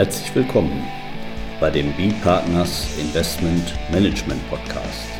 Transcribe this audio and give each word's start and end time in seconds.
Herzlich 0.00 0.34
willkommen 0.34 0.82
bei 1.60 1.68
dem 1.68 1.92
B-Partners 1.92 2.88
Investment 2.98 3.74
Management 3.92 4.40
Podcast. 4.48 5.10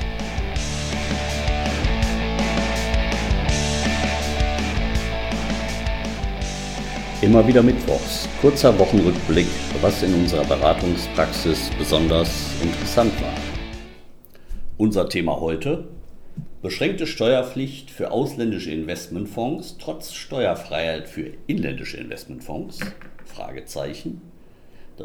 Immer 7.20 7.46
wieder 7.46 7.62
Mittwochs, 7.62 8.26
kurzer 8.40 8.78
Wochenrückblick, 8.78 9.48
was 9.82 10.02
in 10.02 10.14
unserer 10.14 10.46
Beratungspraxis 10.46 11.68
besonders 11.78 12.50
interessant 12.62 13.12
war. 13.20 13.34
Unser 14.78 15.10
Thema 15.10 15.40
heute, 15.40 15.88
beschränkte 16.62 17.06
Steuerpflicht 17.06 17.90
für 17.90 18.12
ausländische 18.12 18.70
Investmentfonds 18.70 19.76
trotz 19.78 20.14
Steuerfreiheit 20.14 21.06
für 21.06 21.32
inländische 21.46 21.98
Investmentfonds? 21.98 22.80
Fragezeichen. 23.26 24.22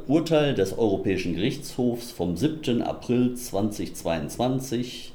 Urteil 0.08 0.54
des 0.54 0.78
Europäischen 0.78 1.36
Gerichtshofs 1.36 2.12
vom 2.12 2.36
7. 2.36 2.82
April 2.82 3.36
2022 3.36 5.14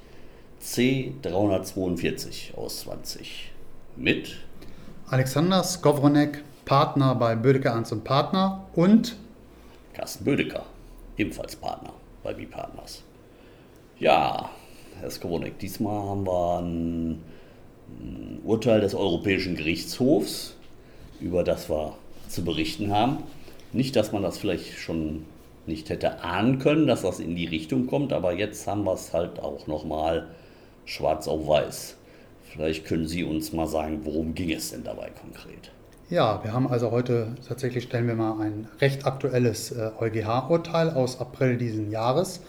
C 0.59 1.15
342 1.23 2.55
aus 2.57 2.81
20 2.81 3.53
mit 3.97 4.37
Alexander 5.09 5.63
Skowronek, 5.65 6.43
Partner 6.65 7.15
bei 7.15 7.35
Bödecker 7.35 7.71
Ernst 7.71 7.93
und 7.93 8.05
Partner 8.05 8.67
und 8.75 9.17
Carsten 9.93 10.25
Bödecker, 10.25 10.65
ebenfalls 11.17 11.57
Partner 11.57 11.93
bei 12.23 12.33
B-Partners. 12.33 13.03
Ja, 13.99 14.51
Herr 15.01 15.11
Skowronek, 15.11 15.59
diesmal 15.59 16.03
haben 16.03 16.27
wir 16.27 16.59
ein 16.61 17.23
Urteil 18.45 18.81
des 18.81 18.95
Europäischen 18.95 19.57
Gerichtshofs, 19.57 20.55
über 21.21 21.43
das 21.43 21.69
wir 21.69 21.97
zu 22.29 22.45
berichten 22.45 22.93
haben. 22.93 23.19
Nicht, 23.73 23.97
dass 23.97 24.13
man 24.13 24.23
das 24.23 24.39
vielleicht 24.39 24.79
schon 24.79 25.25
nicht 25.67 25.89
hätte 25.91 26.23
ahnen 26.23 26.59
können, 26.59 26.87
dass 26.87 27.03
das 27.03 27.21
in 27.21 27.37
die 27.37 27.47
Richtung 27.47 27.87
kommt, 27.87 28.13
aber 28.13 28.33
jetzt 28.33 28.67
haben 28.67 28.85
wir 28.85 28.95
es 28.95 29.13
halt 29.13 29.39
auch 29.39 29.67
nochmal 29.67 30.27
schwarz 30.85 31.29
auf 31.29 31.47
weiß. 31.47 31.97
Vielleicht 32.53 32.85
können 32.85 33.07
Sie 33.07 33.23
uns 33.23 33.53
mal 33.53 33.69
sagen, 33.69 34.01
worum 34.03 34.35
ging 34.35 34.51
es 34.51 34.71
denn 34.71 34.83
dabei 34.83 35.11
konkret? 35.11 35.71
Ja, 36.09 36.43
wir 36.43 36.53
haben 36.53 36.67
also 36.67 36.91
heute 36.91 37.37
tatsächlich 37.47 37.85
stellen 37.85 38.09
wir 38.09 38.17
mal 38.17 38.41
ein 38.41 38.67
recht 38.81 39.07
aktuelles 39.07 39.71
äh, 39.71 39.93
EuGH-Urteil 40.01 40.91
aus 40.91 41.21
April 41.21 41.57
diesen 41.57 41.93
Jahres 41.93 42.41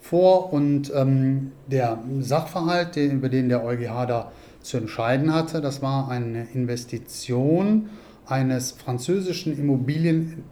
vor 0.00 0.52
und 0.52 0.92
ähm, 0.92 1.52
der 1.68 1.98
Sachverhalt, 2.18 2.96
den, 2.96 3.12
über 3.12 3.28
den 3.28 3.48
der 3.48 3.64
EuGH 3.64 4.06
da 4.06 4.32
zu 4.60 4.78
entscheiden 4.78 5.32
hatte, 5.32 5.60
das 5.60 5.80
war 5.80 6.08
eine 6.10 6.48
Investition 6.52 7.88
eines 8.26 8.72
französischen 8.72 9.56
Immobilien, 9.56 10.42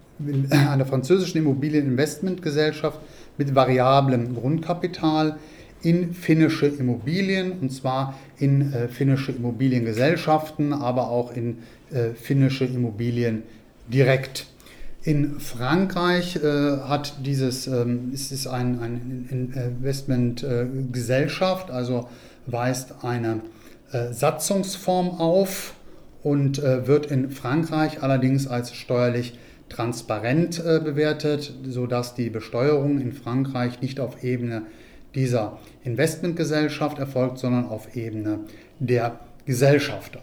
einer 0.51 0.87
französischen 0.87 1.39
Immobilieninvestmentgesellschaft 1.39 2.99
mit 3.39 3.55
variablem 3.55 4.35
Grundkapital 4.35 5.39
in 5.83 6.15
finnische 6.15 6.67
Immobilien 6.67 7.53
und 7.61 7.71
zwar 7.71 8.19
in 8.39 8.73
äh, 8.73 8.89
finnische 8.89 9.33
Immobiliengesellschaften, 9.33 10.73
aber 10.73 11.09
auch 11.09 11.35
in 11.35 11.59
äh, 11.91 12.11
finnische 12.15 12.65
Immobilien 12.65 13.43
direkt. 13.89 14.47
In 15.05 15.41
Frankreich 15.41 16.37
äh, 16.37 16.79
hat 16.83 17.27
dieses, 17.27 17.67
ähm, 17.67 18.13
ist 18.13 18.31
es 18.31 18.47
ein, 18.47 18.79
ein 18.79 19.51
Investmentgesellschaft, 19.53 21.71
äh, 21.71 21.73
also 21.73 22.09
weist 22.47 22.95
eine 23.03 23.41
äh, 23.91 24.13
Satzungsform 24.13 25.11
auf 25.11 25.75
und 26.23 26.61
äh, 26.61 26.87
wird 26.87 27.07
in 27.07 27.31
Frankreich 27.31 28.01
allerdings 28.03 28.47
als 28.47 28.75
steuerlich 28.75 29.37
transparent 29.73 30.59
äh, 30.65 30.81
bewertet, 30.81 31.53
sodass 31.65 32.15
die 32.15 32.31
Besteuerung 32.31 33.01
in 33.01 33.13
Frankreich 33.13 33.81
nicht 33.81 34.01
auf 34.01 34.23
Ebene 34.23 34.63
dieser 35.15 35.59
Investmentgesellschaft 35.85 36.99
erfolgt, 36.99 37.39
sondern 37.39 37.67
auf 37.67 37.97
Ebene 37.97 38.41
der 38.79 39.21
Gesellschafter. 39.47 40.21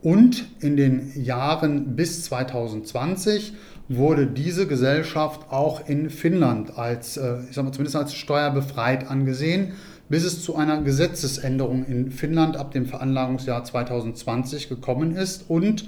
Und 0.00 0.46
in 0.60 0.76
den 0.76 1.12
Jahren 1.22 1.94
bis 1.94 2.24
2020 2.24 3.54
wurde 3.88 4.26
diese 4.26 4.66
Gesellschaft 4.66 5.52
auch 5.52 5.88
in 5.88 6.10
Finnland 6.10 6.76
als, 6.78 7.16
äh, 7.16 7.40
ich 7.48 7.54
sag 7.54 7.64
mal, 7.64 7.72
zumindest 7.72 7.96
als 7.96 8.14
steuerbefreit 8.14 9.08
angesehen 9.08 9.72
bis 10.12 10.24
es 10.24 10.42
zu 10.42 10.56
einer 10.56 10.82
Gesetzesänderung 10.82 11.86
in 11.86 12.10
Finnland 12.10 12.58
ab 12.58 12.72
dem 12.72 12.84
Veranlagungsjahr 12.84 13.64
2020 13.64 14.68
gekommen 14.68 15.16
ist. 15.16 15.48
Und 15.48 15.86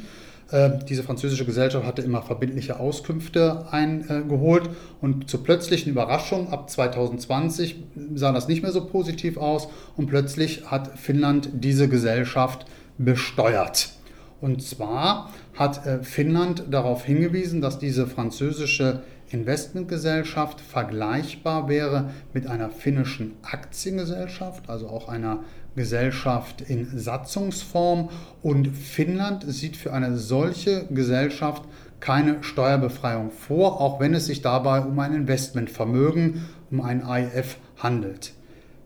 diese 0.53 1.03
französische 1.03 1.45
Gesellschaft 1.45 1.87
hatte 1.87 2.03
immer 2.03 2.23
verbindliche 2.23 2.79
Auskünfte 2.79 3.67
eingeholt. 3.71 4.71
Und 5.01 5.29
zur 5.29 5.43
plötzlichen 5.43 5.91
Überraschung 5.91 6.51
ab 6.53 6.71
2020 6.71 7.77
sah 8.15 8.33
das 8.33 8.47
nicht 8.47 8.63
mehr 8.63 8.73
so 8.73 8.87
positiv 8.87 9.37
aus. 9.37 9.69
Und 9.97 10.07
plötzlich 10.07 10.71
hat 10.71 10.99
Finnland 10.99 11.49
diese 11.55 11.89
Gesellschaft 11.89 12.67
besteuert. 12.99 13.91
Und 14.41 14.63
zwar 14.63 15.31
hat 15.55 15.87
äh, 15.87 16.03
Finnland 16.03 16.65
darauf 16.71 17.05
hingewiesen, 17.05 17.61
dass 17.61 17.79
diese 17.79 18.07
französische 18.07 19.03
Investmentgesellschaft 19.31 20.61
vergleichbar 20.61 21.69
wäre 21.69 22.11
mit 22.35 22.47
einer 22.47 22.71
finnischen 22.71 23.33
Aktiengesellschaft, 23.43 24.69
also 24.69 24.89
auch 24.89 25.09
einer 25.09 25.45
Gesellschaft 25.77 26.61
in 26.63 26.99
Satzungsform. 26.99 28.11
Und 28.43 28.69
Finnland 28.77 29.45
sieht 29.47 29.77
für 29.77 29.93
eine 29.93 30.17
solche 30.17 30.87
Gesellschaft 30.87 31.63
keine 32.01 32.43
Steuerbefreiung 32.43 33.31
vor, 33.31 33.81
auch 33.81 34.01
wenn 34.01 34.15
es 34.15 34.27
sich 34.27 34.43
dabei 34.43 34.81
um 34.81 34.99
ein 34.99 35.15
Investmentvermögen, 35.15 36.45
um 36.71 36.81
ein 36.81 37.03
IF 37.07 37.57
handelt. 37.79 38.35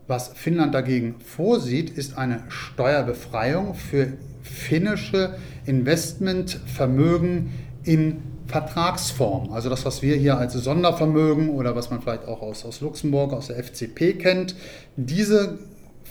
Was 0.07 0.29
Finnland 0.29 0.73
dagegen 0.73 1.15
vorsieht, 1.19 1.89
ist 1.91 2.17
eine 2.17 2.43
Steuerbefreiung 2.47 3.75
für 3.75 4.13
finnische 4.41 5.35
Investmentvermögen 5.65 7.51
in 7.83 8.23
Vertragsform. 8.47 9.51
Also 9.51 9.69
das, 9.69 9.85
was 9.85 10.01
wir 10.01 10.15
hier 10.15 10.37
als 10.37 10.53
Sondervermögen 10.53 11.49
oder 11.49 11.75
was 11.75 11.91
man 11.91 12.01
vielleicht 12.01 12.27
auch 12.27 12.41
aus, 12.41 12.65
aus 12.65 12.81
Luxemburg, 12.81 13.33
aus 13.33 13.47
der 13.47 13.63
FCP 13.63 14.13
kennt. 14.13 14.55
Diese 14.95 15.59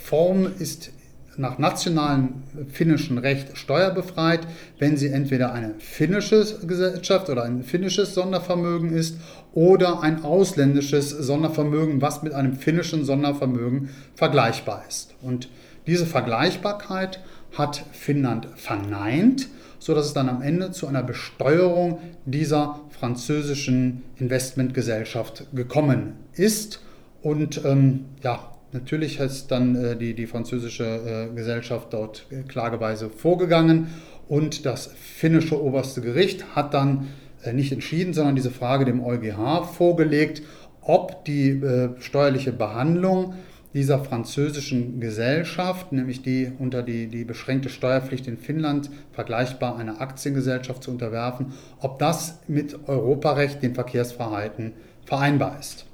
Form 0.09 0.49
ist 0.59 0.91
nach 1.37 1.59
nationalem 1.59 2.43
finnischen 2.73 3.19
Recht 3.19 3.59
steuerbefreit, 3.59 4.41
wenn 4.79 4.97
sie 4.97 5.09
entweder 5.09 5.53
eine 5.53 5.75
finnische 5.79 6.45
Gesellschaft 6.67 7.29
oder 7.29 7.45
ein 7.45 7.63
finnisches 7.63 8.15
Sondervermögen 8.15 8.91
ist 8.91 9.19
oder 9.53 10.03
ein 10.03 10.25
ausländisches 10.25 11.11
Sondervermögen, 11.11 12.01
was 12.01 12.23
mit 12.23 12.33
einem 12.33 12.55
finnischen 12.55 13.05
Sondervermögen 13.05 13.91
vergleichbar 14.15 14.83
ist. 14.89 15.15
Und 15.21 15.51
diese 15.87 16.07
Vergleichbarkeit 16.07 17.21
hat 17.53 17.85
Finnland 17.93 18.49
verneint 18.57 19.49
sodass 19.81 20.07
es 20.07 20.13
dann 20.13 20.29
am 20.29 20.43
Ende 20.43 20.73
zu 20.73 20.89
einer 20.89 21.05
Besteuerung 21.05 21.99
dieser 22.25 22.81
französischen 22.91 24.03
Investmentgesellschaft 24.17 25.47
gekommen 25.55 26.15
ist. 26.35 26.81
Und 27.23 27.65
ähm, 27.65 28.07
ja, 28.25 28.58
natürlich 28.73 29.21
ist 29.21 29.49
dann 29.49 29.75
äh, 29.77 29.97
die, 29.97 30.15
die 30.15 30.27
französische 30.27 30.85
äh, 31.31 31.35
Gesellschaft 31.35 31.93
dort 31.93 32.27
äh, 32.31 32.43
klageweise 32.43 33.11
vorgegangen 33.11 33.89
und 34.29 34.67
das 34.67 34.91
finnische 34.95 35.63
oberste 35.63 36.01
Gericht 36.01 36.55
hat 36.55 36.75
dann 36.75 37.09
äh, 37.43 37.53
nicht 37.53 37.73
entschieden, 37.73 38.13
sondern 38.13 38.37
diese 38.37 38.51
Frage 38.51 38.85
dem 38.85 39.05
EuGH 39.05 39.65
vorgelegt, 39.65 40.43
ob 40.83 41.25
die 41.25 41.51
äh, 41.51 41.91
steuerliche 42.01 42.53
Behandlung 42.53 43.35
dieser 43.75 43.99
französischen 44.03 45.01
Gesellschaft, 45.01 45.93
nämlich 45.93 46.23
die 46.23 46.51
unter 46.59 46.83
die, 46.83 47.07
die 47.07 47.25
beschränkte 47.25 47.69
Steuerpflicht 47.69 48.27
in 48.27 48.39
Finnland 48.39 48.91
vergleichbar 49.13 49.77
einer 49.77 50.01
Aktiengesellschaft 50.01 50.83
zu 50.83 50.91
unterwerfen, 50.91 51.53
ob 51.81 51.99
das 51.99 52.41
mit 52.49 52.89
Europarecht, 52.89 53.63
den 53.63 53.75
Verkehrsfreiheiten, 53.75 54.73
vereinbar 55.05 55.59
ist. 55.59 55.88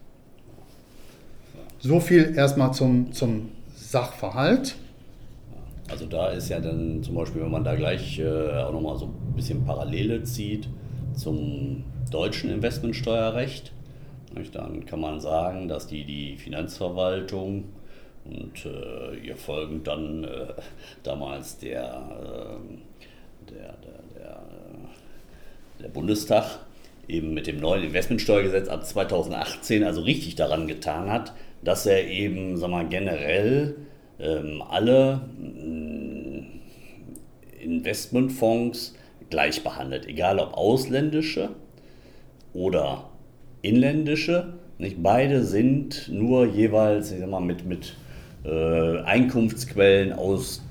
So 1.84 2.00
viel 2.00 2.32
erstmal 2.34 2.72
zum, 2.72 3.12
zum 3.12 3.50
Sachverhalt. 3.76 4.74
Also 5.90 6.06
da 6.06 6.28
ist 6.28 6.48
ja 6.48 6.58
dann 6.58 7.02
zum 7.02 7.14
Beispiel, 7.14 7.42
wenn 7.42 7.50
man 7.50 7.62
da 7.62 7.74
gleich 7.74 8.18
äh, 8.18 8.24
auch 8.24 8.72
nochmal 8.72 8.96
so 8.96 9.04
ein 9.04 9.34
bisschen 9.36 9.66
Parallele 9.66 10.24
zieht 10.24 10.66
zum 11.14 11.84
deutschen 12.10 12.48
Investmentsteuerrecht, 12.48 13.70
dann 14.54 14.86
kann 14.86 14.98
man 14.98 15.20
sagen, 15.20 15.68
dass 15.68 15.86
die, 15.86 16.06
die 16.06 16.38
Finanzverwaltung 16.38 17.64
und 18.24 18.64
äh, 18.64 19.18
ihr 19.18 19.36
folgend 19.36 19.86
dann 19.86 20.24
äh, 20.24 20.54
damals 21.02 21.58
der, 21.58 21.82
äh, 21.82 23.50
der, 23.52 23.58
der, 23.58 24.22
der, 24.22 24.42
der, 25.82 25.88
Bundestag 25.88 26.60
eben 27.08 27.34
mit 27.34 27.46
dem 27.46 27.58
neuen 27.58 27.84
Investmentsteuergesetz 27.84 28.68
ab 28.68 28.86
2018 28.86 29.84
also 29.84 30.00
richtig 30.00 30.34
daran 30.36 30.66
getan 30.66 31.10
hat, 31.10 31.34
dass 31.64 31.86
er 31.86 32.06
eben 32.06 32.56
sag 32.56 32.70
mal, 32.70 32.88
generell 32.88 33.76
ähm, 34.20 34.62
alle 34.62 35.22
mm, 35.38 36.60
Investmentfonds 37.60 38.94
gleich 39.30 39.64
behandelt, 39.64 40.06
egal 40.06 40.38
ob 40.38 40.54
ausländische 40.54 41.50
oder 42.52 43.10
inländische. 43.62 44.54
Nicht 44.78 45.02
beide 45.02 45.42
sind 45.42 46.08
nur 46.12 46.46
jeweils 46.46 47.10
ich 47.10 47.20
sag 47.20 47.30
mal, 47.30 47.40
mit, 47.40 47.64
mit 47.64 47.96
äh, 48.44 49.00
Einkunftsquellen 49.00 50.12
aus 50.12 50.62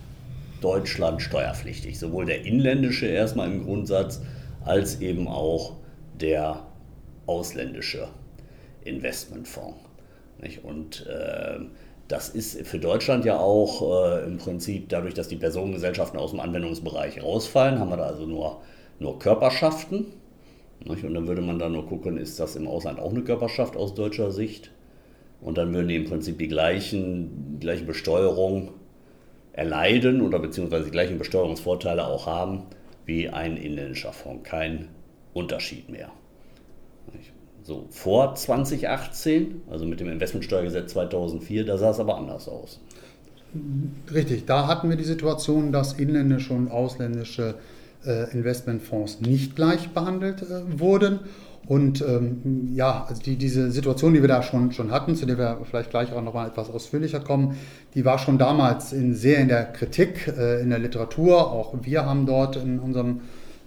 Deutschland 0.62 1.22
steuerpflichtig. 1.22 2.00
Sowohl 2.00 2.26
der 2.26 2.46
inländische 2.46 3.08
erstmal 3.08 3.52
im 3.52 3.66
Grundsatz 3.66 4.22
als 4.64 5.02
eben 5.02 5.28
auch 5.28 5.78
der 6.20 6.66
ausländische 7.26 8.08
Investmentfonds. 8.86 9.93
Nicht? 10.44 10.64
Und 10.64 11.08
äh, 11.08 11.60
das 12.08 12.30
ist 12.30 12.68
für 12.68 12.80
Deutschland 12.80 13.26
ja 13.26 13.40
auch 13.40 13.82
äh, 13.82 14.26
im 14.26 14.38
Prinzip 14.38 14.90
dadurch, 14.90 15.14
dass 15.14 15.30
die 15.30 15.38
Personengesellschaften 15.38 16.20
aus 16.20 16.32
dem 16.32 16.42
Anwendungsbereich 16.42 17.24
rausfallen, 17.24 17.80
haben 17.80 17.90
wir 17.90 17.98
da 17.98 18.04
also 18.04 18.26
nur, 18.26 18.62
nur 19.00 19.20
Körperschaften. 19.20 20.08
Nicht? 20.84 21.06
Und 21.06 21.14
dann 21.14 21.28
würde 21.28 21.42
man 21.42 21.60
da 21.60 21.70
nur 21.70 21.88
gucken, 21.88 22.18
ist 22.18 22.40
das 22.40 22.56
im 22.56 22.68
Ausland 22.68 23.00
auch 23.00 23.12
eine 23.12 23.24
Körperschaft 23.24 23.78
aus 23.78 23.96
deutscher 23.96 24.32
Sicht? 24.32 24.72
Und 25.42 25.58
dann 25.58 25.74
würden 25.74 25.88
die 25.88 25.96
im 25.96 26.06
Prinzip 26.06 26.38
die 26.40 26.48
gleichen, 26.48 27.56
die 27.56 27.60
gleiche 27.62 27.86
Besteuerung 27.86 28.72
erleiden 29.54 30.22
oder 30.22 30.40
beziehungsweise 30.40 30.86
die 30.86 30.92
gleichen 30.92 31.18
Besteuerungsvorteile 31.18 32.06
auch 32.06 32.28
haben 32.28 32.64
wie 33.06 33.30
ein 33.30 33.58
inländischer 33.58 34.14
Fonds. 34.14 34.50
Kein 34.50 34.90
Unterschied 35.34 35.90
mehr. 35.90 36.12
So, 37.64 37.88
vor 37.92 38.36
2018, 38.36 39.62
also 39.72 39.86
mit 39.86 40.02
dem 40.02 40.10
Investmentsteuergesetz 40.10 40.92
2004, 40.92 41.66
da 41.66 41.78
sah 41.78 41.92
es 41.92 42.00
aber 42.00 42.18
anders 42.18 42.50
aus. 42.50 42.82
Richtig, 44.14 44.46
da 44.46 44.68
hatten 44.68 44.90
wir 44.90 44.98
die 44.98 45.06
Situation, 45.06 45.72
dass 45.72 45.94
inländische 45.94 46.54
und 46.54 46.70
ausländische 46.70 47.56
äh, 48.06 48.30
Investmentfonds 48.32 49.22
nicht 49.22 49.56
gleich 49.56 49.90
behandelt 49.92 50.42
äh, 50.42 50.80
wurden. 50.80 51.20
Und 51.66 52.02
ähm, 52.02 52.72
ja, 52.74 53.06
also 53.08 53.22
die, 53.22 53.38
diese 53.38 53.72
Situation, 53.72 54.14
die 54.14 54.20
wir 54.20 54.28
da 54.28 54.44
schon, 54.44 54.74
schon 54.74 54.92
hatten, 54.92 55.16
zu 55.16 55.26
der 55.26 55.38
wir 55.38 55.60
vielleicht 55.64 55.92
gleich 55.92 56.12
auch 56.12 56.22
nochmal 56.22 56.50
etwas 56.50 56.70
ausführlicher 56.70 57.22
kommen, 57.22 57.56
die 57.96 58.04
war 58.04 58.20
schon 58.20 58.38
damals 58.38 58.92
in, 58.92 59.16
sehr 59.16 59.38
in 59.38 59.48
der 59.48 59.64
Kritik, 59.64 60.28
äh, 60.28 60.62
in 60.62 60.70
der 60.70 60.80
Literatur. 60.80 61.50
Auch 61.50 61.74
wir 61.82 62.06
haben 62.06 62.26
dort 62.26 62.58
in 62.58 62.80
unserem 62.80 63.22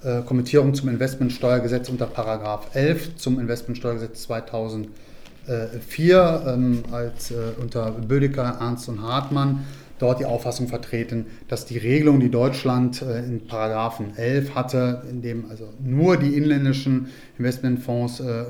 äh, 0.06 0.23
Kommentierung 0.23 0.75
zum 0.75 0.88
Investmentsteuergesetz 0.88 1.88
unter 1.88 2.06
Paragraph 2.06 2.75
11 2.75 3.17
zum 3.17 3.41
Investmentsteuergesetz 3.41 4.23
2004 4.23 6.44
ähm, 6.47 6.82
als 6.93 7.31
äh, 7.31 7.35
unter 7.61 7.91
Bödecker, 7.91 8.56
Ernst 8.61 8.88
und 8.88 9.03
Hartmann 9.03 9.64
dort 9.99 10.20
die 10.20 10.25
Auffassung 10.25 10.69
vertreten, 10.69 11.26
dass 11.49 11.67
die 11.67 11.79
Regelung, 11.79 12.20
die 12.20 12.31
Deutschland 12.31 13.03
äh, 13.03 13.20
in 13.20 13.47
Paragraphen 13.47 14.17
11 14.17 14.55
hatte, 14.55 15.03
in 15.11 15.23
dem 15.23 15.50
also 15.50 15.69
nur 15.82 16.17
die 16.17 16.37
inländischen 16.37 17.08
Investmentfonds 17.38 18.20
äh, 18.20 18.25
äh, 18.25 18.44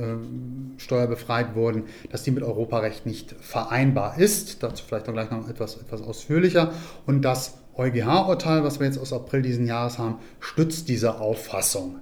steuerbefreit 0.79 1.55
wurden, 1.55 1.85
dass 2.11 2.23
die 2.23 2.31
mit 2.31 2.43
Europarecht 2.43 3.06
nicht 3.06 3.35
vereinbar 3.41 4.19
ist. 4.19 4.62
Dazu 4.62 4.85
vielleicht 4.87 5.08
auch 5.08 5.12
gleich 5.12 5.31
noch 5.31 5.49
etwas, 5.49 5.76
etwas 5.76 6.03
ausführlicher. 6.03 6.73
Und 7.06 7.23
das 7.23 7.58
EuGH-Urteil, 7.78 8.64
was 8.64 8.81
wir 8.81 8.87
jetzt 8.87 8.99
aus 8.99 9.12
April 9.12 9.43
diesen 9.43 9.67
Jahres 9.67 9.99
haben, 9.99 10.19
stützt 10.40 10.88
diese 10.88 11.20
Auffassung. 11.20 11.96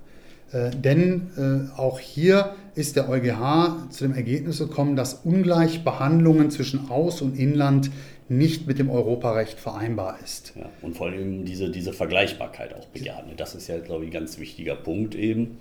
Äh, 0.53 0.71
denn 0.71 1.31
äh, 1.77 1.79
auch 1.79 1.99
hier 1.99 2.55
ist 2.75 2.97
der 2.97 3.09
EuGH 3.09 3.91
zu 3.91 4.05
dem 4.05 4.15
Ergebnis 4.15 4.59
gekommen, 4.59 4.97
dass 4.97 5.15
Ungleichbehandlungen 5.25 6.51
zwischen 6.51 6.91
Aus- 6.91 7.23
und 7.23 7.39
Inland 7.39 7.91
nicht 8.29 8.67
mit 8.67 8.79
dem 8.79 8.91
Europarecht 8.91 9.59
vereinbar 9.59 10.19
ist. 10.25 10.55
Ja, 10.57 10.71
und 10.81 10.97
vor 10.97 11.09
allem 11.09 11.45
diese, 11.45 11.71
diese 11.71 11.93
Vergleichbarkeit 11.93 12.75
auch 12.75 12.87
bejahen. 12.87 13.27
Das 13.37 13.55
ist 13.55 13.69
ja, 13.69 13.79
glaube 13.79 14.05
ich, 14.05 14.11
ein 14.11 14.15
ganz 14.15 14.39
wichtiger 14.39 14.77
Punkt 14.77 15.15
eben. 15.15 15.59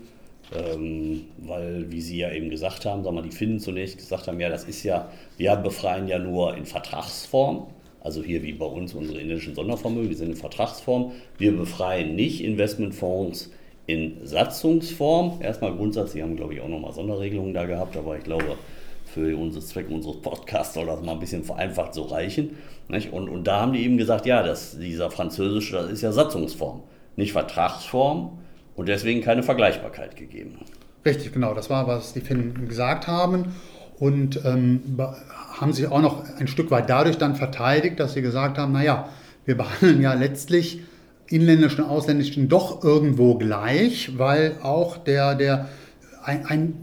Ähm, 0.53 1.25
weil, 1.39 1.91
wie 1.91 2.01
Sie 2.01 2.17
ja 2.17 2.31
eben 2.31 2.49
gesagt 2.49 2.85
haben, 2.85 3.03
sagen 3.03 3.15
wir, 3.15 3.21
die 3.21 3.31
Finnen 3.31 3.59
zunächst 3.59 3.97
gesagt 3.97 4.27
haben, 4.27 4.39
ja, 4.39 4.49
das 4.49 4.65
ist 4.65 4.83
ja, 4.83 5.09
wir 5.37 5.55
befreien 5.55 6.07
ja 6.07 6.19
nur 6.19 6.55
in 6.55 6.65
Vertragsform. 6.65 7.67
Also 8.03 8.21
hier 8.21 8.43
wie 8.43 8.51
bei 8.51 8.65
uns 8.65 8.93
unsere 8.93 9.19
indischen 9.19 9.55
Sondervermögen, 9.55 10.09
die 10.09 10.15
sind 10.15 10.31
in 10.31 10.35
Vertragsform. 10.35 11.13
Wir 11.37 11.55
befreien 11.55 12.15
nicht 12.15 12.43
Investmentfonds 12.43 13.49
in 13.87 14.17
Satzungsform. 14.25 15.39
Erstmal 15.41 15.73
grundsätzlich 15.73 16.21
haben, 16.21 16.35
glaube 16.35 16.53
ich, 16.53 16.61
auch 16.61 16.67
nochmal 16.67 16.91
Sonderregelungen 16.91 17.53
da 17.53 17.65
gehabt, 17.65 17.95
aber 17.95 18.17
ich 18.17 18.25
glaube, 18.25 18.57
für 19.05 19.37
unsere 19.37 19.63
Zwecke 19.63 19.93
unseres 19.93 20.17
Podcasts 20.17 20.73
soll 20.73 20.85
das 20.85 21.01
mal 21.01 21.13
ein 21.13 21.19
bisschen 21.19 21.45
vereinfacht 21.45 21.93
so 21.93 22.03
reichen. 22.03 22.57
Und, 22.89 23.29
und 23.29 23.45
da 23.45 23.61
haben 23.61 23.71
die 23.71 23.83
eben 23.83 23.97
gesagt, 23.97 24.25
ja, 24.25 24.43
das, 24.43 24.77
dieser 24.77 25.09
französische, 25.09 25.77
das 25.77 25.89
ist 25.89 26.01
ja 26.01 26.11
Satzungsform, 26.11 26.83
nicht 27.15 27.31
Vertragsform 27.31 28.37
und 28.75 28.89
deswegen 28.89 29.21
keine 29.21 29.43
Vergleichbarkeit 29.43 30.17
gegeben. 30.17 30.59
Richtig, 31.05 31.31
genau, 31.31 31.53
das 31.53 31.69
war, 31.69 31.87
was 31.87 32.11
die 32.13 32.21
Finnen 32.21 32.67
gesagt 32.67 33.07
haben 33.07 33.53
und 33.99 34.39
ähm, 34.45 34.81
haben 35.59 35.73
sich 35.73 35.87
auch 35.87 36.01
noch 36.01 36.23
ein 36.39 36.47
Stück 36.47 36.71
weit 36.71 36.89
dadurch 36.89 37.17
dann 37.17 37.35
verteidigt, 37.35 37.99
dass 37.99 38.13
sie 38.13 38.21
gesagt 38.21 38.57
haben, 38.57 38.71
naja, 38.71 39.09
wir 39.45 39.57
behandeln 39.57 40.01
ja 40.01 40.13
letztlich 40.13 40.81
inländischen 41.27 41.83
und 41.83 41.89
ausländischen 41.89 42.49
doch 42.49 42.83
irgendwo 42.83 43.35
gleich, 43.35 44.17
weil 44.17 44.55
auch 44.61 44.97
der, 44.97 45.35
der 45.35 45.69
ein, 46.23 46.45
ein 46.45 46.73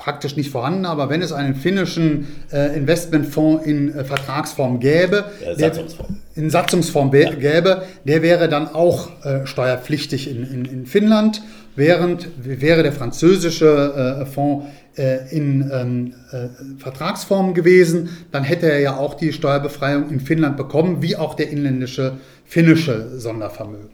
praktisch 0.00 0.34
nicht 0.34 0.50
vorhanden, 0.50 0.86
aber 0.86 1.10
wenn 1.10 1.20
es 1.20 1.30
einen 1.30 1.54
finnischen 1.54 2.26
äh, 2.50 2.74
Investmentfonds 2.74 3.66
in 3.66 3.94
äh, 3.94 4.02
Vertragsform 4.02 4.80
gäbe, 4.80 5.26
ja, 5.44 5.54
Satzungsform. 5.54 6.08
Der, 6.08 6.42
in 6.42 6.48
Satzungsform 6.48 7.14
ja. 7.14 7.34
gäbe, 7.34 7.82
der 8.04 8.22
wäre 8.22 8.48
dann 8.48 8.68
auch 8.68 9.10
äh, 9.24 9.46
steuerpflichtig 9.46 10.30
in, 10.30 10.42
in, 10.50 10.64
in, 10.64 10.86
Finnland, 10.86 11.42
während 11.76 12.28
wäre 12.42 12.82
der 12.82 12.92
französische 12.92 14.22
äh, 14.22 14.26
Fonds 14.26 14.66
äh, 14.96 15.34
in 15.34 15.70
ähm, 15.72 16.14
äh, 16.32 16.48
Vertragsform 16.78 17.54
gewesen, 17.54 18.10
dann 18.32 18.44
hätte 18.44 18.70
er 18.70 18.80
ja 18.80 18.96
auch 18.96 19.14
die 19.14 19.32
Steuerbefreiung 19.32 20.10
in 20.10 20.20
Finnland 20.20 20.56
bekommen, 20.56 21.02
wie 21.02 21.16
auch 21.16 21.34
der 21.34 21.50
inländische 21.50 22.18
finnische 22.44 23.18
Sondervermögen. 23.18 23.90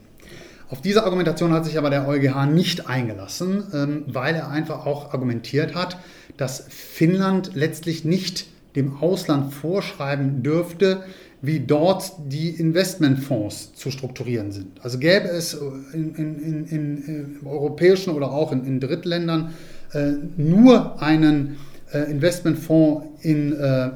Auf 0.69 0.81
diese 0.81 1.05
Argumentation 1.05 1.53
hat 1.53 1.63
sich 1.65 1.77
aber 1.77 1.89
der 1.89 2.07
EuGH 2.07 2.45
nicht 2.47 2.87
eingelassen, 2.87 3.63
ähm, 3.73 4.03
weil 4.07 4.35
er 4.35 4.49
einfach 4.49 4.85
auch 4.85 5.13
argumentiert 5.13 5.75
hat, 5.75 5.97
dass 6.35 6.65
Finnland 6.67 7.51
letztlich 7.53 8.03
nicht 8.03 8.47
dem 8.75 8.97
Ausland 8.97 9.53
vorschreiben 9.53 10.43
dürfte, 10.43 11.03
wie 11.41 11.59
dort 11.59 12.13
die 12.27 12.49
Investmentfonds 12.49 13.75
zu 13.75 13.91
strukturieren 13.91 14.51
sind. 14.51 14.83
Also 14.83 14.97
gäbe 14.97 15.27
es 15.27 15.53
in, 15.93 16.15
in, 16.15 16.65
in, 16.65 16.97
in 17.05 17.37
europäischen 17.45 18.13
oder 18.13 18.31
auch 18.31 18.51
in, 18.51 18.79
Drittländern 18.79 19.53
äh, 19.93 20.13
nur 20.35 21.01
einen 21.01 21.57
äh, 21.93 22.09
Investmentfonds 22.09 23.05
in 23.21 23.53
äh, 23.53 23.91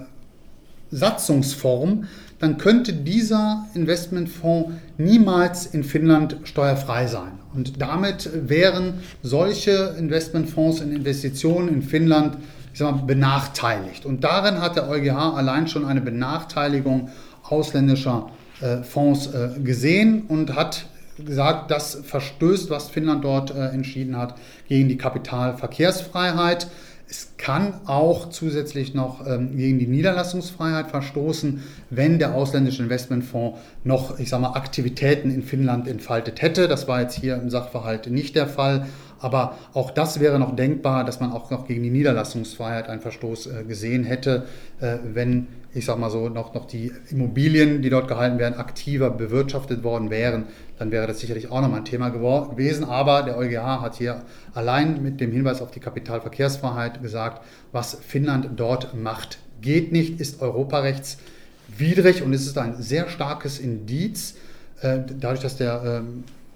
Satzungsform, 0.92 2.06
dann 2.40 2.58
könnte 2.58 2.94
dieser 2.94 3.68
Investmentfonds 3.74 4.72
niemals 4.98 5.66
in 5.68 5.84
Finnland 5.84 6.38
steuerfrei 6.44 7.08
sein. 7.08 7.34
Und 7.54 7.82
damit 7.82 8.30
wären 8.34 8.96
solche 9.24 9.96
Investmentfonds 9.98 10.82
in 10.82 10.92
Investitionen 10.92 11.70
in 11.70 11.82
Finnland 11.82 12.38
ich 12.74 12.80
sag 12.80 12.96
mal, 12.96 13.04
benachteiligt. 13.04 14.06
Und 14.06 14.24
darin 14.24 14.62
hat 14.62 14.76
der 14.76 14.90
EuGH 14.90 15.36
allein 15.36 15.68
schon 15.68 15.86
eine 15.86 16.02
Benachteiligung 16.02 17.10
ausländischer 17.52 18.30
äh, 18.62 18.84
Fonds 18.84 19.28
äh, 19.28 19.60
gesehen 19.60 20.24
und 20.28 20.56
hat 20.56 20.86
gesagt, 21.18 21.72
das 21.72 22.00
verstößt, 22.04 22.70
was 22.70 22.90
Finnland 22.90 23.24
dort 23.24 23.54
äh, 23.54 23.68
entschieden 23.68 24.18
hat, 24.18 24.36
gegen 24.68 24.90
die 24.90 24.98
Kapitalverkehrsfreiheit. 24.98 26.68
Es 27.08 27.34
kann 27.38 27.74
auch 27.88 28.30
zusätzlich 28.30 28.94
noch 28.94 29.28
ähm, 29.28 29.58
gegen 29.58 29.80
die 29.80 29.88
Niederlassungsfreiheit 29.88 30.90
verstoßen, 30.92 31.62
wenn 31.90 32.20
der 32.20 32.36
ausländische 32.36 32.84
Investmentfonds 32.84 33.60
noch, 33.84 34.18
ich 34.18 34.30
sage 34.30 34.44
mal, 34.44 34.54
Aktivitäten 34.54 35.30
in 35.30 35.44
Finnland 35.44 35.90
entfaltet 35.90 36.42
hätte. 36.42 36.70
Das 36.70 36.88
war 36.88 37.02
jetzt 37.02 37.20
hier 37.20 37.36
im 37.36 37.50
Sachverhalt 37.50 38.10
nicht 38.10 38.38
der 38.38 38.48
Fall. 38.48 38.88
Aber 39.22 39.58
auch 39.74 39.92
das 39.92 40.20
wäre 40.20 40.40
noch 40.40 40.56
denkbar, 40.56 41.06
dass 41.06 41.20
man 41.20 41.32
auch 41.32 41.50
noch 41.52 41.68
gegen 41.68 41.84
die 41.84 41.90
Niederlassungsfreiheit 41.90 42.90
einen 42.90 43.02
Verstoß 43.02 43.48
äh, 43.48 43.64
gesehen 43.64 44.04
hätte, 44.04 44.48
äh, 44.80 44.98
wenn, 45.14 45.48
ich 45.74 45.86
sage 45.86 46.00
mal 46.00 46.10
so, 46.10 46.30
noch, 46.30 46.54
noch 46.54 46.66
die 46.66 46.92
Immobilien, 47.10 47.82
die 47.82 47.90
dort 47.90 48.08
gehalten 48.08 48.40
werden, 48.40 48.56
aktiver 48.56 49.10
bewirtschaftet 49.10 49.84
worden 49.84 50.10
wären 50.10 50.48
dann 50.82 50.92
wäre 50.92 51.06
das 51.06 51.20
sicherlich 51.20 51.52
auch 51.52 51.62
nochmal 51.62 51.82
ein 51.82 51.86
Thema 51.86 52.10
gewesen. 52.10 52.86
Aber 52.86 53.22
der 53.22 53.38
EuGH 53.38 53.82
hat 53.82 53.98
hier 53.98 54.24
allein 54.56 55.04
mit 55.04 55.22
dem 55.22 55.32
Hinweis 55.32 55.62
auf 55.62 55.70
die 55.70 55.80
Kapitalverkehrsfreiheit 55.80 57.04
gesagt, 57.04 57.46
was 57.72 58.00
Finnland 58.02 58.50
dort 58.56 58.96
macht, 58.96 59.38
geht 59.62 59.92
nicht, 59.92 60.20
ist 60.20 60.42
europarechtswidrig 60.42 62.24
und 62.24 62.34
es 62.34 62.48
ist 62.48 62.58
ein 62.58 62.82
sehr 62.82 63.10
starkes 63.10 63.60
Indiz, 63.60 64.38
äh, 64.82 65.02
dadurch, 65.20 65.42
dass 65.42 65.56
der 65.56 66.04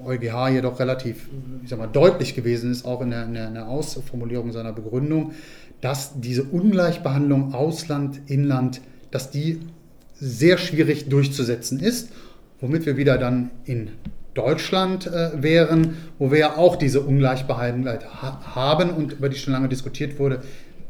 EuGH 0.03 0.49
jedoch 0.49 0.79
relativ 0.79 1.29
ich 1.63 1.69
sag 1.69 1.79
mal, 1.79 1.87
deutlich 1.87 2.35
gewesen 2.35 2.71
ist, 2.71 2.85
auch 2.85 3.01
in 3.01 3.11
der, 3.11 3.25
in 3.25 3.33
der 3.33 3.67
Ausformulierung 3.67 4.51
seiner 4.51 4.73
Begründung, 4.73 5.33
dass 5.81 6.19
diese 6.19 6.43
Ungleichbehandlung 6.43 7.53
Ausland, 7.53 8.21
Inland, 8.27 8.81
dass 9.11 9.31
die 9.31 9.59
sehr 10.13 10.57
schwierig 10.57 11.09
durchzusetzen 11.09 11.79
ist 11.79 12.09
womit 12.61 12.85
wir 12.85 12.97
wieder 12.97 13.17
dann 13.17 13.51
in 13.65 13.91
Deutschland 14.33 15.07
äh, 15.07 15.31
wären, 15.41 15.95
wo 16.19 16.31
wir 16.31 16.39
ja 16.39 16.57
auch 16.57 16.75
diese 16.75 17.01
Ungleichbehandlung 17.01 17.99
ha 18.21 18.55
haben 18.55 18.89
und 18.89 19.13
über 19.13 19.29
die 19.29 19.37
schon 19.37 19.53
lange 19.53 19.69
diskutiert 19.69 20.19
wurde, 20.19 20.41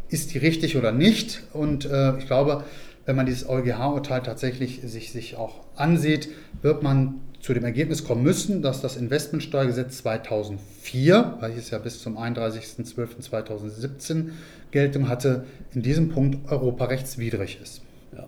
ist 0.09 0.33
die 0.33 0.37
richtig 0.37 0.77
oder 0.77 0.91
nicht? 0.91 1.43
Und 1.53 1.85
äh, 1.85 2.17
ich 2.17 2.27
glaube, 2.27 2.63
wenn 3.05 3.15
man 3.15 3.25
dieses 3.25 3.47
EuGH-Urteil 3.47 4.23
tatsächlich 4.23 4.81
sich, 4.83 5.11
sich 5.11 5.35
auch 5.35 5.65
ansieht, 5.75 6.29
wird 6.61 6.81
man 6.81 7.15
zu 7.45 7.53
dem 7.53 7.63
Ergebnis 7.63 8.03
kommen 8.03 8.23
müssen, 8.23 8.63
dass 8.63 8.81
das 8.81 8.97
Investmentsteuergesetz 8.97 9.99
2004, 9.99 11.37
welches 11.41 11.69
ja 11.69 11.77
bis 11.77 12.01
zum 12.01 12.17
31.12.2017 12.17 14.31
Geltung 14.71 15.07
hatte, 15.07 15.45
in 15.75 15.83
diesem 15.83 16.09
Punkt 16.09 16.51
europarechtswidrig 16.51 17.59
ist. 17.61 17.83
Ja, 18.17 18.25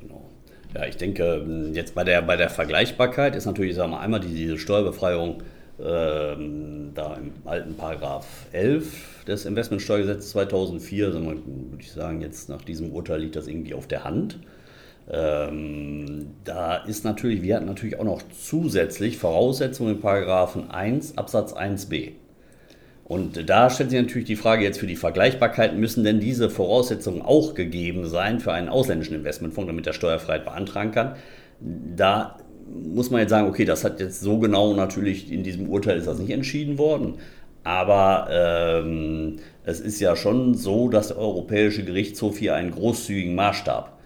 genau. 0.00 0.24
Ja, 0.74 0.86
ich 0.86 0.96
denke, 0.96 1.70
jetzt 1.72 1.94
bei 1.94 2.02
der, 2.02 2.20
bei 2.22 2.34
der 2.34 2.50
Vergleichbarkeit 2.50 3.36
ist 3.36 3.46
natürlich, 3.46 3.76
sagen 3.76 3.92
wir 3.92 4.00
einmal 4.00 4.18
diese 4.18 4.58
Steuerbefreiung 4.58 5.40
ähm, 5.80 6.90
da 6.96 7.14
im 7.14 7.30
alten 7.44 7.76
Paragraph 7.76 8.26
11 8.50 9.22
des 9.28 9.44
Investmentsteuergesetzes 9.44 10.30
2004, 10.30 11.06
also 11.06 11.24
würde 11.24 11.42
ich 11.78 11.92
sagen, 11.92 12.22
jetzt 12.22 12.48
nach 12.48 12.62
diesem 12.62 12.90
Urteil 12.90 13.20
liegt 13.20 13.36
das 13.36 13.46
irgendwie 13.46 13.74
auf 13.74 13.86
der 13.86 14.02
Hand. 14.02 14.40
Ähm, 15.10 16.34
da 16.44 16.76
ist 16.76 17.04
natürlich, 17.04 17.42
wir 17.42 17.56
hatten 17.56 17.66
natürlich 17.66 17.98
auch 17.98 18.04
noch 18.04 18.22
zusätzlich 18.38 19.16
Voraussetzungen 19.16 19.94
in 19.94 20.00
Paragraphen 20.00 20.70
1 20.70 21.16
Absatz 21.16 21.54
1b. 21.54 22.12
Und 23.04 23.48
da 23.48 23.70
stellt 23.70 23.90
sich 23.90 24.00
natürlich 24.00 24.26
die 24.26 24.36
Frage 24.36 24.64
jetzt 24.64 24.78
für 24.78 24.86
die 24.86 24.96
Vergleichbarkeit, 24.96 25.74
müssen 25.74 26.04
denn 26.04 26.20
diese 26.20 26.50
Voraussetzungen 26.50 27.22
auch 27.22 27.54
gegeben 27.54 28.06
sein 28.06 28.38
für 28.38 28.52
einen 28.52 28.68
ausländischen 28.68 29.14
Investmentfonds, 29.14 29.68
damit 29.68 29.86
er 29.86 29.94
Steuerfreiheit 29.94 30.44
beantragen 30.44 30.90
kann? 30.90 31.16
Da 31.96 32.36
muss 32.70 33.10
man 33.10 33.22
jetzt 33.22 33.30
sagen, 33.30 33.48
okay, 33.48 33.64
das 33.64 33.82
hat 33.82 33.98
jetzt 33.98 34.20
so 34.20 34.38
genau 34.38 34.74
natürlich 34.74 35.32
in 35.32 35.42
diesem 35.42 35.70
Urteil 35.70 35.96
ist 35.96 36.06
das 36.06 36.18
nicht 36.18 36.30
entschieden 36.30 36.76
worden. 36.76 37.14
Aber 37.64 38.28
ähm, 38.30 39.36
es 39.64 39.80
ist 39.80 40.00
ja 40.00 40.14
schon 40.14 40.54
so, 40.54 40.90
dass 40.90 41.08
der 41.08 41.18
Europäische 41.18 41.84
Gerichtshof 41.84 42.36
hier 42.36 42.54
einen 42.54 42.72
großzügigen 42.72 43.34
Maßstab 43.34 43.97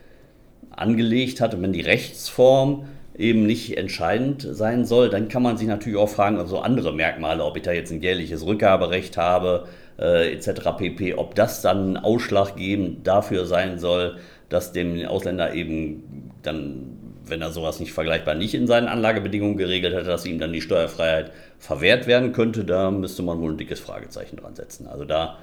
angelegt 0.77 1.41
hat. 1.41 1.55
Und 1.55 1.63
wenn 1.63 1.73
die 1.73 1.81
Rechtsform 1.81 2.85
eben 3.17 3.47
nicht 3.47 3.77
entscheidend 3.77 4.47
sein 4.51 4.85
soll, 4.85 5.11
dann 5.11 5.29
kann 5.29 5.43
man 5.43 5.57
sich 5.57 5.69
natürlich 5.69 5.99
auch 5.99 6.09
fragen, 6.09 6.39
also 6.39 6.59
andere 6.61 6.93
Merkmale, 6.93 7.45
ob 7.45 7.57
ich 7.57 7.63
da 7.63 7.73
jetzt 7.73 7.93
ein 7.93 8.01
jährliches 8.01 8.47
Rückgaberecht 8.47 9.17
habe, 9.17 9.67
äh, 9.99 10.33
etc. 10.33 10.71
pp., 10.79 11.15
ob 11.15 11.35
das 11.35 11.63
dann 11.63 11.97
ausschlaggebend 11.97 13.07
dafür 13.07 13.45
sein 13.45 13.79
soll, 13.79 14.17
dass 14.49 14.73
dem 14.73 15.05
Ausländer 15.07 15.55
eben 15.55 16.31
dann, 16.43 16.99
wenn 17.25 17.43
er 17.43 17.53
sowas 17.53 17.81
nicht 17.81 17.93
vergleichbar 17.93 18.35
nicht 18.35 18.55
in 18.55 18.67
seinen 18.67 18.89
Anlagebedingungen 18.89 19.57
geregelt 19.57 19.95
hat, 19.95 20.07
dass 20.07 20.27
ihm 20.27 20.39
dann 20.39 20.53
die 20.53 20.61
Steuerfreiheit 20.61 21.33
verwehrt 21.59 22.07
werden 22.07 22.33
könnte, 22.33 22.65
da 22.65 22.91
müsste 22.91 23.23
man 23.23 23.41
wohl 23.41 23.53
ein 23.53 23.59
dickes 23.59 23.81
Fragezeichen 23.81 24.37
dran 24.37 24.57
setzen. 24.57 24.87
Also 24.87 25.05
da 25.05 25.39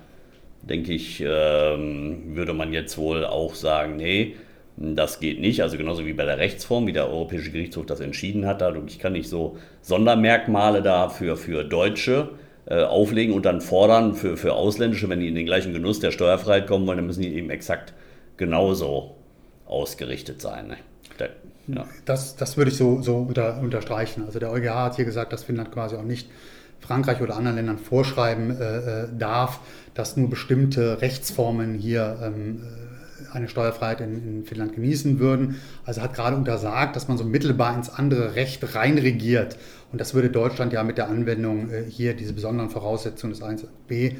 denke 0.62 0.91
ich, 0.93 1.24
ähm, 1.25 2.36
würde 2.36 2.53
man 2.53 2.74
jetzt 2.74 2.98
wohl 2.98 3.25
auch 3.25 3.55
sagen, 3.55 3.95
nee, 3.95 4.36
das 4.81 5.19
geht 5.19 5.41
nicht, 5.41 5.62
also 5.62 5.77
genauso 5.77 6.05
wie 6.05 6.13
bei 6.13 6.24
der 6.24 6.38
Rechtsform, 6.38 6.88
wie 6.88 6.93
der 6.93 7.09
Europäische 7.09 7.51
Gerichtshof 7.51 7.86
das 7.86 8.00
entschieden 8.00 8.45
hat. 8.45 8.63
Ich 8.88 8.98
kann 8.98 9.12
nicht 9.12 9.27
so 9.27 9.57
Sondermerkmale 9.81 10.81
dafür 10.81 11.36
für 11.36 11.65
Deutsche 11.65 12.29
äh, 12.65 12.83
auflegen 12.83 13.33
und 13.33 13.45
dann 13.45 13.59
fordern 13.59 14.13
für, 14.13 14.38
für 14.38 14.53
Ausländische, 14.53 15.09
wenn 15.09 15.19
die 15.19 15.27
in 15.27 15.36
den 15.36 15.45
gleichen 15.45 15.74
Genuss 15.74 16.00
der 16.00 16.12
Steuerfreiheit 16.12 16.65
kommen 16.67 16.88
wollen, 16.88 16.98
dann 16.98 17.07
müssen 17.07 17.24
die 17.24 17.36
eben 17.36 17.50
exakt 17.50 17.93
genauso 18.38 19.15
ausgerichtet 19.65 20.41
sein. 20.41 20.67
Ne? 20.67 20.77
Ja. 21.67 21.86
das, 22.05 22.36
das 22.36 22.57
würde 22.57 22.71
ich 22.71 22.77
so, 22.77 23.01
so 23.01 23.17
unter, 23.17 23.59
unterstreichen. 23.59 24.24
Also 24.24 24.39
der 24.39 24.51
EuGH 24.51 24.74
hat 24.74 24.95
hier 24.95 25.05
gesagt, 25.05 25.33
dass 25.33 25.43
Finnland 25.43 25.71
quasi 25.71 25.95
auch 25.95 26.03
nicht 26.03 26.29
Frankreich 26.79 27.21
oder 27.21 27.36
anderen 27.36 27.57
Ländern 27.57 27.77
vorschreiben 27.77 28.59
äh, 28.59 29.03
äh 29.03 29.07
darf, 29.15 29.59
dass 29.93 30.17
nur 30.17 30.29
bestimmte 30.29 31.01
Rechtsformen 31.01 31.75
hier 31.75 32.17
ähm, 32.24 32.62
eine 33.31 33.47
Steuerfreiheit 33.47 34.01
in, 34.01 34.15
in, 34.27 34.43
Finnland 34.45 34.73
genießen 34.73 35.19
würden. 35.19 35.55
Also 35.85 36.01
hat 36.01 36.13
gerade 36.13 36.35
untersagt, 36.35 36.95
dass 36.95 37.07
man 37.07 37.17
so 37.17 37.23
mittelbar 37.23 37.75
ins 37.75 37.89
andere 37.89 38.35
Recht 38.35 38.75
reinregiert. 38.75 39.57
Und 39.91 39.99
das 39.99 40.13
würde 40.13 40.29
Deutschland 40.29 40.73
ja 40.73 40.83
mit 40.83 40.97
der 40.97 41.09
Anwendung 41.09 41.69
äh, 41.71 41.83
hier 41.89 42.13
diese 42.13 42.33
besonderen 42.33 42.69
Voraussetzungen 42.69 43.33
des 43.33 43.41
1b 43.41 43.65
äh, 43.89 44.15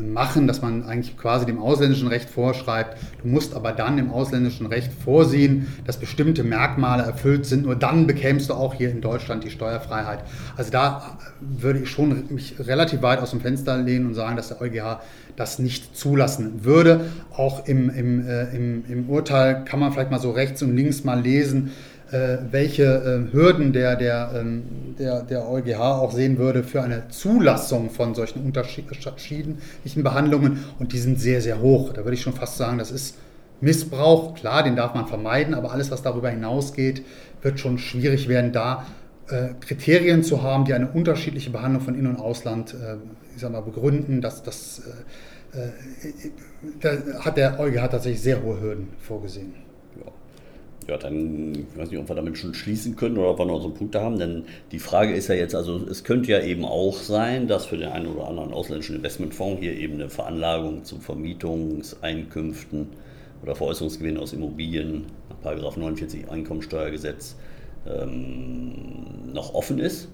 machen, 0.00 0.46
dass 0.46 0.62
man 0.62 0.84
eigentlich 0.84 1.16
quasi 1.16 1.44
dem 1.44 1.58
ausländischen 1.58 2.06
Recht 2.06 2.30
vorschreibt, 2.30 2.96
du 3.22 3.28
musst 3.28 3.54
aber 3.54 3.72
dann 3.72 3.98
im 3.98 4.10
ausländischen 4.10 4.66
Recht 4.66 4.92
vorsehen, 4.92 5.66
dass 5.84 5.98
bestimmte 5.98 6.44
Merkmale 6.44 7.02
erfüllt 7.02 7.46
sind, 7.46 7.64
nur 7.64 7.74
dann 7.74 8.06
bekämst 8.06 8.48
du 8.48 8.54
auch 8.54 8.74
hier 8.74 8.90
in 8.90 9.00
Deutschland 9.00 9.42
die 9.42 9.50
Steuerfreiheit. 9.50 10.20
Also 10.56 10.70
da 10.70 11.18
würde 11.40 11.80
ich 11.80 11.90
schon 11.90 12.24
mich 12.30 12.54
relativ 12.60 13.02
weit 13.02 13.18
aus 13.18 13.30
dem 13.30 13.40
Fenster 13.40 13.76
lehnen 13.76 14.06
und 14.06 14.14
sagen, 14.14 14.36
dass 14.36 14.48
der 14.48 14.60
EuGH 14.60 15.00
das 15.34 15.58
nicht 15.58 15.96
zulassen 15.96 16.64
würde. 16.64 17.06
Auch 17.36 17.66
im, 17.66 17.90
im, 17.90 18.26
äh, 18.26 18.44
im, 18.56 18.84
im 18.88 19.10
Urteil 19.10 19.64
kann 19.64 19.80
man 19.80 19.92
vielleicht 19.92 20.10
mal 20.10 20.20
so 20.20 20.30
rechts 20.30 20.62
und 20.62 20.76
links 20.76 21.04
mal 21.04 21.20
lesen, 21.20 21.72
äh, 21.72 21.95
welche 22.50 22.84
äh, 22.84 23.32
Hürden 23.32 23.72
der, 23.72 23.96
der, 23.96 24.30
ähm, 24.34 24.94
der, 24.98 25.22
der 25.22 25.48
EuGH 25.48 25.80
auch 25.80 26.12
sehen 26.12 26.38
würde 26.38 26.62
für 26.62 26.82
eine 26.82 27.08
Zulassung 27.08 27.90
von 27.90 28.14
solchen 28.14 28.44
unterschiedlichen 28.44 30.02
Behandlungen. 30.02 30.64
Und 30.78 30.92
die 30.92 30.98
sind 30.98 31.20
sehr, 31.20 31.40
sehr 31.40 31.60
hoch. 31.60 31.92
Da 31.92 32.04
würde 32.04 32.14
ich 32.14 32.22
schon 32.22 32.34
fast 32.34 32.58
sagen, 32.58 32.78
das 32.78 32.92
ist 32.92 33.16
Missbrauch. 33.60 34.36
Klar, 34.36 34.62
den 34.62 34.76
darf 34.76 34.94
man 34.94 35.08
vermeiden, 35.08 35.54
aber 35.54 35.72
alles, 35.72 35.90
was 35.90 36.02
darüber 36.02 36.30
hinausgeht, 36.30 37.02
wird 37.42 37.58
schon 37.58 37.78
schwierig 37.78 38.28
werden, 38.28 38.52
da 38.52 38.86
äh, 39.28 39.48
Kriterien 39.60 40.22
zu 40.22 40.42
haben, 40.44 40.64
die 40.64 40.74
eine 40.74 40.88
unterschiedliche 40.88 41.50
Behandlung 41.50 41.82
von 41.82 41.98
In- 41.98 42.06
und 42.06 42.20
Ausland 42.20 42.76
ich 43.34 43.42
sag 43.42 43.50
mal, 43.50 43.60
begründen. 43.62 44.20
Das, 44.20 44.42
das, 44.42 44.82
da 46.80 46.90
hat 47.20 47.36
der 47.36 47.58
EuGH 47.58 47.88
tatsächlich 47.88 48.22
sehr 48.22 48.42
hohe 48.42 48.60
Hürden 48.60 48.88
vorgesehen. 49.00 49.65
Ja, 50.88 50.96
dann, 50.96 51.52
ich 51.52 51.78
weiß 51.78 51.90
nicht, 51.90 51.98
ob 51.98 52.08
wir 52.08 52.14
damit 52.14 52.38
schon 52.38 52.54
schließen 52.54 52.94
können 52.94 53.18
oder 53.18 53.30
ob 53.30 53.38
wir 53.40 53.44
noch 53.46 53.60
so 53.60 53.70
Punkte 53.70 54.00
haben, 54.00 54.18
denn 54.18 54.44
die 54.70 54.78
Frage 54.78 55.14
ist 55.14 55.28
ja 55.28 55.34
jetzt, 55.34 55.54
also 55.54 55.84
es 55.90 56.04
könnte 56.04 56.30
ja 56.30 56.40
eben 56.40 56.64
auch 56.64 56.94
sein, 56.98 57.48
dass 57.48 57.66
für 57.66 57.76
den 57.76 57.88
einen 57.88 58.06
oder 58.06 58.28
anderen 58.28 58.52
ausländischen 58.52 58.94
Investmentfonds 58.96 59.60
hier 59.60 59.72
eben 59.72 59.94
eine 59.94 60.08
Veranlagung 60.08 60.84
zu 60.84 60.98
Vermietungseinkünften 61.00 62.86
oder 63.42 63.56
Veräußerungsgewinnen 63.56 64.22
aus 64.22 64.32
Immobilien 64.32 65.06
nach 65.42 65.76
49 65.76 66.30
Einkommensteuergesetz 66.30 67.36
ähm, 67.88 69.32
noch 69.32 69.54
offen 69.54 69.78
ist. 69.78 70.08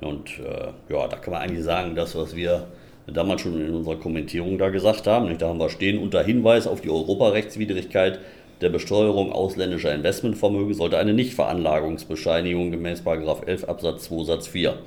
Und 0.00 0.38
äh, 0.38 0.92
ja, 0.92 1.08
da 1.08 1.16
kann 1.16 1.32
man 1.32 1.42
eigentlich 1.42 1.64
sagen, 1.64 1.94
das, 1.94 2.14
was 2.14 2.34
wir 2.34 2.68
damals 3.06 3.40
schon 3.40 3.60
in 3.60 3.74
unserer 3.74 3.96
Kommentierung 3.96 4.58
da 4.58 4.68
gesagt 4.68 5.06
haben, 5.06 5.28
nicht? 5.28 5.42
da 5.42 5.48
haben 5.48 5.58
wir 5.58 5.68
stehen 5.68 5.98
unter 5.98 6.22
Hinweis 6.22 6.66
auf 6.66 6.80
die 6.80 6.90
Europarechtswidrigkeit 6.90 8.20
der 8.60 8.68
Besteuerung 8.68 9.32
ausländischer 9.32 9.94
Investmentvermögen 9.94 10.74
sollte 10.74 10.98
eine 10.98 11.14
Nichtveranlagungsbescheinigung 11.14 12.70
gemäß 12.70 13.02
11 13.06 13.64
Absatz 13.64 14.04
2 14.04 14.24
Satz 14.24 14.48
4 14.48 14.78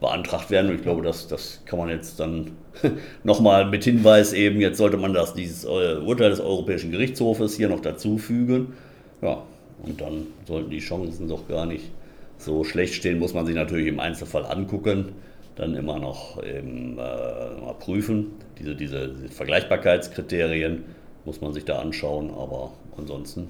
beantragt 0.00 0.50
werden. 0.50 0.70
Und 0.70 0.76
ich 0.76 0.82
glaube, 0.82 1.02
das, 1.02 1.28
das 1.28 1.62
kann 1.64 1.78
man 1.78 1.88
jetzt 1.88 2.18
dann 2.18 2.52
nochmal 3.24 3.66
mit 3.66 3.84
Hinweis 3.84 4.32
eben, 4.32 4.60
jetzt 4.60 4.78
sollte 4.78 4.96
man 4.96 5.14
das, 5.14 5.34
dieses 5.34 5.64
äh, 5.64 5.96
Urteil 5.98 6.30
des 6.30 6.40
Europäischen 6.40 6.90
Gerichtshofes 6.90 7.56
hier 7.56 7.68
noch 7.68 7.80
dazu 7.80 8.18
fügen. 8.18 8.74
Ja, 9.22 9.42
und 9.82 10.00
dann 10.00 10.26
sollten 10.46 10.70
die 10.70 10.80
Chancen 10.80 11.28
doch 11.28 11.46
gar 11.48 11.66
nicht 11.66 11.84
so 12.38 12.64
schlecht 12.64 12.94
stehen, 12.94 13.18
muss 13.18 13.34
man 13.34 13.46
sich 13.46 13.54
natürlich 13.54 13.86
im 13.86 14.00
Einzelfall 14.00 14.44
angucken, 14.44 15.12
dann 15.54 15.74
immer 15.74 15.98
noch 15.98 16.42
eben, 16.42 16.98
äh, 16.98 17.72
prüfen, 17.80 18.32
diese, 18.58 18.74
diese 18.74 19.14
Vergleichbarkeitskriterien 19.30 20.84
muss 21.24 21.40
man 21.40 21.54
sich 21.54 21.64
da 21.64 21.78
anschauen, 21.78 22.30
aber 22.30 22.72
ansonsten 22.98 23.48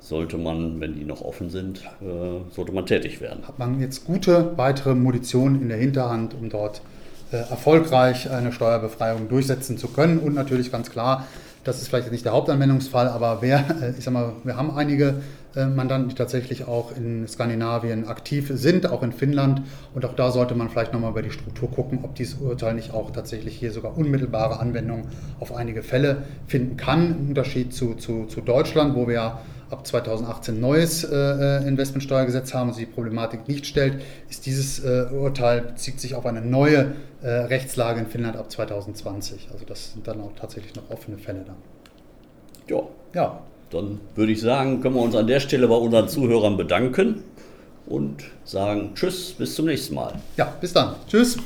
sollte 0.00 0.36
man, 0.36 0.80
wenn 0.80 0.94
die 0.94 1.04
noch 1.04 1.22
offen 1.22 1.48
sind, 1.48 1.82
äh, 2.00 2.54
sollte 2.54 2.72
man 2.72 2.86
tätig 2.86 3.20
werden. 3.20 3.46
Hat 3.46 3.58
man 3.58 3.80
jetzt 3.80 4.04
gute 4.04 4.52
weitere 4.56 4.94
Munition 4.94 5.62
in 5.62 5.68
der 5.68 5.78
Hinterhand, 5.78 6.34
um 6.34 6.48
dort 6.48 6.82
äh, 7.30 7.36
erfolgreich 7.36 8.30
eine 8.30 8.52
Steuerbefreiung 8.52 9.28
durchsetzen 9.28 9.78
zu 9.78 9.88
können 9.88 10.18
und 10.18 10.34
natürlich 10.34 10.72
ganz 10.72 10.90
klar, 10.90 11.26
das 11.64 11.80
ist 11.80 11.88
vielleicht 11.88 12.10
nicht 12.10 12.24
der 12.24 12.32
Hauptanwendungsfall, 12.32 13.08
aber 13.08 13.38
wer, 13.40 13.64
äh, 13.82 13.90
ich 13.96 14.04
sag 14.04 14.12
mal, 14.12 14.32
wir 14.44 14.56
haben 14.56 14.70
einige 14.70 15.22
äh, 15.54 15.66
Mandanten, 15.66 16.08
die 16.08 16.14
tatsächlich 16.14 16.66
auch 16.66 16.96
in 16.96 17.28
Skandinavien 17.28 18.06
aktiv 18.06 18.50
sind, 18.54 18.90
auch 18.90 19.02
in 19.02 19.12
Finnland. 19.12 19.62
Und 19.94 20.04
auch 20.04 20.14
da 20.14 20.30
sollte 20.30 20.54
man 20.54 20.70
vielleicht 20.70 20.92
nochmal 20.92 21.10
über 21.10 21.22
die 21.22 21.30
Struktur 21.30 21.70
gucken, 21.70 22.00
ob 22.02 22.14
dieses 22.14 22.34
Urteil 22.34 22.74
nicht 22.74 22.92
auch 22.92 23.10
tatsächlich 23.10 23.56
hier 23.56 23.70
sogar 23.70 23.96
unmittelbare 23.96 24.58
Anwendung 24.60 25.08
auf 25.40 25.54
einige 25.54 25.82
Fälle 25.82 26.22
finden 26.46 26.76
kann. 26.76 27.18
Im 27.18 27.28
Unterschied 27.28 27.74
zu, 27.74 27.94
zu, 27.94 28.26
zu 28.26 28.40
Deutschland, 28.40 28.94
wo 28.94 29.06
wir 29.06 29.14
ja 29.14 29.40
ab 29.72 29.86
2018 29.86 30.60
neues 30.60 31.04
äh, 31.04 31.16
äh, 31.16 31.68
Investmentsteuergesetz 31.68 32.54
haben 32.54 32.70
und 32.70 32.78
die 32.78 32.86
Problematik 32.86 33.48
nicht 33.48 33.66
stellt, 33.66 34.02
ist 34.28 34.46
dieses 34.46 34.84
äh, 34.84 35.06
Urteil 35.12 35.62
bezieht 35.62 36.00
sich 36.00 36.14
auf 36.14 36.26
eine 36.26 36.40
neue 36.40 36.92
äh, 37.22 37.28
Rechtslage 37.28 38.00
in 38.00 38.06
Finnland 38.06 38.36
ab 38.36 38.50
2020. 38.50 39.48
Also 39.52 39.64
das 39.64 39.92
sind 39.92 40.06
dann 40.06 40.20
auch 40.20 40.32
tatsächlich 40.38 40.74
noch 40.74 40.90
offene 40.90 41.18
Fälle 41.18 41.44
dann. 41.46 41.56
Ja. 42.68 42.82
Ja. 43.14 43.42
Dann 43.70 44.00
würde 44.14 44.32
ich 44.32 44.40
sagen, 44.40 44.80
können 44.82 44.94
wir 44.94 45.02
uns 45.02 45.14
an 45.14 45.26
der 45.26 45.40
Stelle 45.40 45.66
bei 45.66 45.74
unseren 45.74 46.08
Zuhörern 46.08 46.56
bedanken 46.56 47.22
und 47.86 48.24
sagen 48.44 48.92
Tschüss, 48.94 49.32
bis 49.32 49.54
zum 49.54 49.66
nächsten 49.66 49.94
Mal. 49.94 50.14
Ja, 50.36 50.52
bis 50.60 50.72
dann. 50.72 50.94
Tschüss. 51.08 51.38